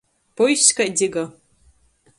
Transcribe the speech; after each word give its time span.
Puiss 0.35 0.67
kai 0.77 0.89
dziga! 0.97 1.23